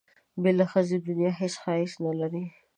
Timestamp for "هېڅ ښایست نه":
1.41-2.13